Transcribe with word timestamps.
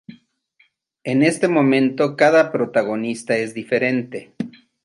En 1.03 1.21
este 1.21 1.47
modo 1.47 2.15
cada 2.15 2.51
protagonista 2.51 3.37
es 3.37 3.53
diferente. 3.53 4.33